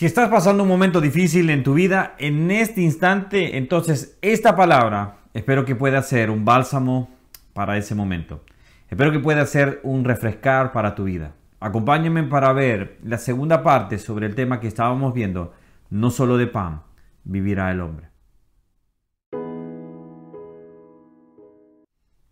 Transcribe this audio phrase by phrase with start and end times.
[0.00, 5.18] Si estás pasando un momento difícil en tu vida, en este instante, entonces esta palabra
[5.34, 7.10] espero que pueda ser un bálsamo
[7.52, 8.42] para ese momento.
[8.88, 11.34] Espero que pueda ser un refrescar para tu vida.
[11.60, 15.52] Acompáñame para ver la segunda parte sobre el tema que estábamos viendo.
[15.90, 16.80] No solo de pan
[17.24, 18.08] vivirá el hombre.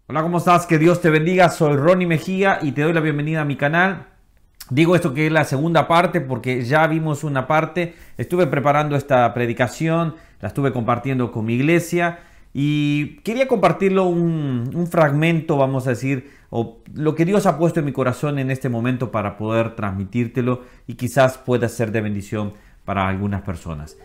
[0.06, 0.64] Hola, ¿cómo estás?
[0.64, 1.50] Que Dios te bendiga.
[1.50, 4.17] Soy Ronnie Mejía y te doy la bienvenida a mi canal.
[4.70, 7.94] Digo esto que es la segunda parte porque ya vimos una parte.
[8.18, 12.20] Estuve preparando esta predicación, la estuve compartiendo con mi iglesia
[12.52, 17.86] y quería compartirlo un, fragmento, vamos a decir, o lo que Dios ha puesto en
[17.86, 22.52] mi corazón en este momento para poder transmitírtelo y quizás pueda ser de bendición
[22.84, 23.96] para algunas personas.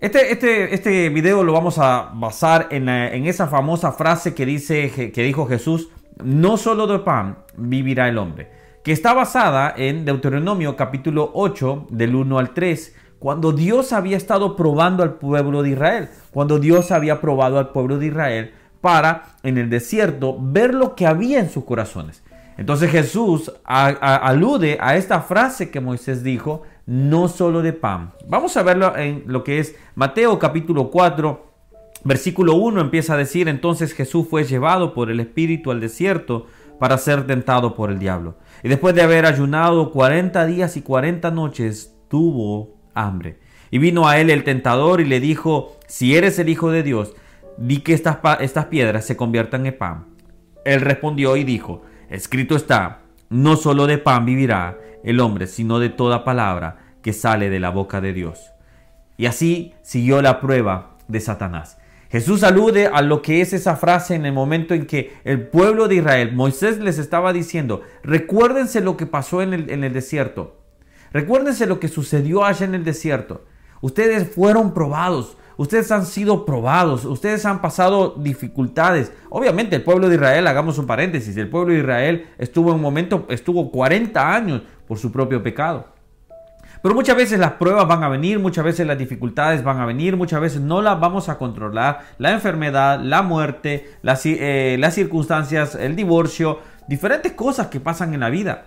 [0.00, 5.12] Este, este, este video lo vamos a basar en, en esa famosa frase que, dice,
[5.12, 5.88] que dijo Jesús,
[6.22, 8.57] no solo de pan vivirá el hombre
[8.88, 14.56] que está basada en Deuteronomio capítulo 8 del 1 al 3, cuando Dios había estado
[14.56, 19.58] probando al pueblo de Israel, cuando Dios había probado al pueblo de Israel para en
[19.58, 22.22] el desierto ver lo que había en sus corazones.
[22.56, 28.14] Entonces Jesús alude a esta frase que Moisés dijo, no solo de pan.
[28.26, 31.44] Vamos a verlo en lo que es Mateo capítulo 4,
[32.04, 36.46] versículo 1 empieza a decir, entonces Jesús fue llevado por el Espíritu al desierto
[36.78, 38.36] para ser tentado por el diablo.
[38.62, 43.40] Y después de haber ayunado 40 días y 40 noches, tuvo hambre.
[43.70, 47.14] Y vino a él el tentador y le dijo, si eres el Hijo de Dios,
[47.56, 50.06] di que estas, estas piedras se conviertan en pan.
[50.64, 55.90] Él respondió y dijo, escrito está, no solo de pan vivirá el hombre, sino de
[55.90, 58.52] toda palabra que sale de la boca de Dios.
[59.16, 61.78] Y así siguió la prueba de Satanás.
[62.10, 65.88] Jesús alude a lo que es esa frase en el momento en que el pueblo
[65.88, 70.56] de Israel, Moisés les estaba diciendo, recuérdense lo que pasó en el, en el desierto,
[71.12, 73.44] recuérdense lo que sucedió allá en el desierto.
[73.82, 79.12] Ustedes fueron probados, ustedes han sido probados, ustedes han pasado dificultades.
[79.28, 82.82] Obviamente el pueblo de Israel, hagamos un paréntesis, el pueblo de Israel estuvo en un
[82.82, 85.97] momento, estuvo 40 años por su propio pecado.
[86.82, 90.16] Pero muchas veces las pruebas van a venir, muchas veces las dificultades van a venir,
[90.16, 92.00] muchas veces no las vamos a controlar.
[92.18, 98.20] La enfermedad, la muerte, las, eh, las circunstancias, el divorcio, diferentes cosas que pasan en
[98.20, 98.66] la vida.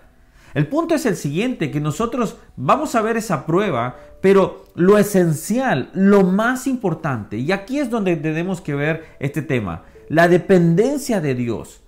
[0.53, 5.89] El punto es el siguiente, que nosotros vamos a ver esa prueba, pero lo esencial,
[5.93, 11.35] lo más importante, y aquí es donde tenemos que ver este tema, la dependencia de
[11.35, 11.83] Dios.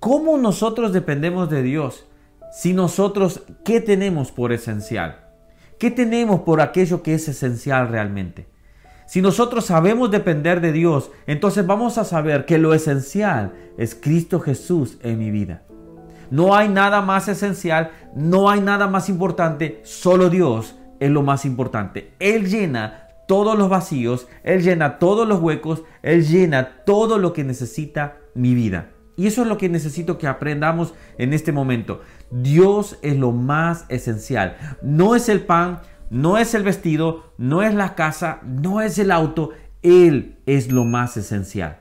[0.00, 2.06] ¿Cómo nosotros dependemos de Dios?
[2.52, 5.25] Si nosotros, ¿qué tenemos por esencial?
[5.78, 8.48] ¿Qué tenemos por aquello que es esencial realmente?
[9.06, 14.40] Si nosotros sabemos depender de Dios, entonces vamos a saber que lo esencial es Cristo
[14.40, 15.62] Jesús en mi vida.
[16.30, 21.44] No hay nada más esencial, no hay nada más importante, solo Dios es lo más
[21.44, 22.14] importante.
[22.18, 27.44] Él llena todos los vacíos, Él llena todos los huecos, Él llena todo lo que
[27.44, 28.88] necesita mi vida.
[29.16, 32.02] Y eso es lo que necesito que aprendamos en este momento.
[32.30, 34.56] Dios es lo más esencial.
[34.82, 39.10] No es el pan, no es el vestido, no es la casa, no es el
[39.10, 39.50] auto.
[39.82, 41.78] Él es lo más esencial.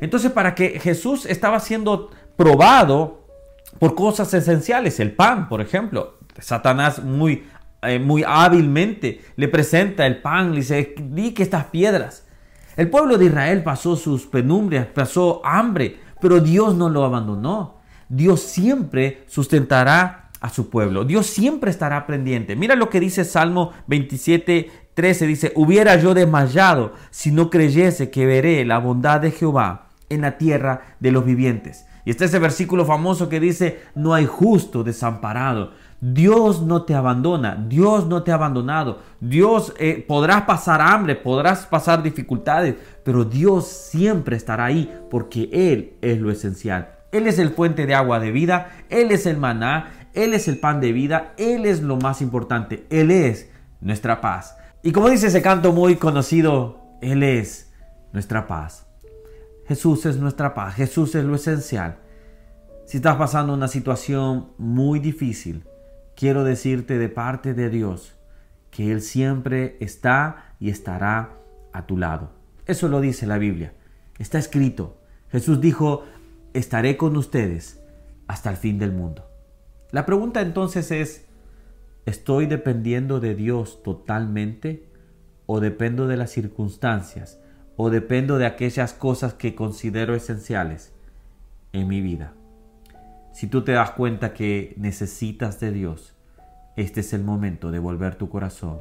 [0.00, 3.26] Entonces, para que Jesús estaba siendo probado
[3.78, 7.44] por cosas esenciales, el pan, por ejemplo, Satanás muy,
[7.82, 12.26] eh, muy hábilmente le presenta el pan, le dice, di que estas piedras.
[12.76, 17.78] El pueblo de Israel pasó sus penumbrias, pasó hambre, pero Dios no lo abandonó.
[18.08, 21.04] Dios siempre sustentará a su pueblo.
[21.04, 22.54] Dios siempre estará pendiente.
[22.54, 25.26] Mira lo que dice Salmo 27, 13.
[25.26, 30.36] Dice, hubiera yo desmayado si no creyese que veré la bondad de Jehová en la
[30.36, 31.86] tierra de los vivientes.
[32.04, 35.72] Y está ese versículo famoso que dice, no hay justo desamparado.
[36.06, 38.98] Dios no te abandona, Dios no te ha abandonado.
[39.20, 45.94] Dios eh, podrás pasar hambre, podrás pasar dificultades, pero Dios siempre estará ahí porque Él
[46.02, 46.90] es lo esencial.
[47.10, 50.58] Él es el fuente de agua de vida, Él es el maná, Él es el
[50.58, 53.50] pan de vida, Él es lo más importante, Él es
[53.80, 54.58] nuestra paz.
[54.82, 57.72] Y como dice ese canto muy conocido, Él es
[58.12, 58.86] nuestra paz.
[59.66, 61.96] Jesús es nuestra paz, Jesús es lo esencial.
[62.84, 65.64] Si estás pasando una situación muy difícil,
[66.16, 68.14] quiero decirte de parte de Dios
[68.70, 71.38] que Él siempre está y estará
[71.72, 72.32] a tu lado.
[72.66, 73.72] Eso lo dice la Biblia.
[74.18, 74.96] Está escrito.
[75.30, 76.04] Jesús dijo,
[76.54, 77.80] estaré con ustedes
[78.26, 79.28] hasta el fin del mundo.
[79.90, 81.26] La pregunta entonces es,
[82.06, 84.88] ¿estoy dependiendo de Dios totalmente
[85.46, 87.40] o dependo de las circunstancias
[87.76, 90.92] o dependo de aquellas cosas que considero esenciales
[91.72, 92.34] en mi vida?
[93.34, 96.14] Si tú te das cuenta que necesitas de Dios,
[96.76, 98.80] este es el momento de volver tu corazón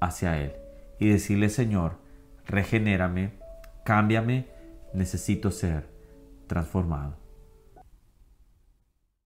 [0.00, 0.52] hacia Él
[0.98, 1.98] y decirle, Señor,
[2.44, 3.34] regenérame,
[3.84, 4.48] cámbiame,
[4.94, 5.86] necesito ser
[6.48, 7.16] transformado.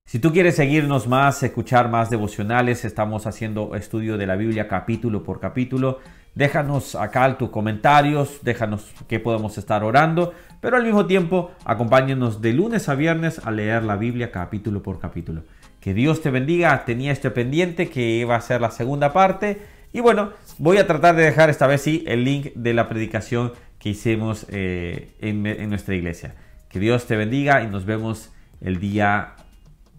[0.04, 5.22] Si tú quieres seguirnos más, escuchar más devocionales, estamos haciendo estudio de la Biblia capítulo
[5.22, 6.00] por capítulo.
[6.38, 12.52] Déjanos acá tus comentarios, déjanos qué podemos estar orando, pero al mismo tiempo acompáñenos de
[12.52, 15.42] lunes a viernes a leer la Biblia capítulo por capítulo.
[15.80, 19.60] Que Dios te bendiga, tenía este pendiente que iba a ser la segunda parte.
[19.92, 23.50] Y bueno, voy a tratar de dejar esta vez sí el link de la predicación
[23.80, 26.36] que hicimos eh, en, en nuestra iglesia.
[26.68, 29.34] Que Dios te bendiga y nos vemos el día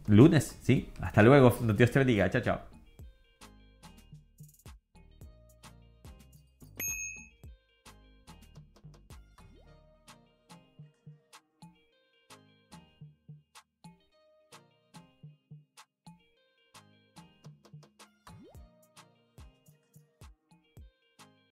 [0.08, 0.88] lunes, ¿sí?
[1.02, 1.54] Hasta luego.
[1.76, 2.30] Dios te bendiga.
[2.30, 2.69] Chao, chao.